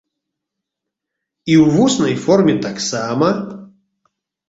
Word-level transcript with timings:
І 1.51 1.59
ў 1.63 1.77
вуснай 1.77 2.19
форме 2.25 2.53
таксама. 2.67 3.27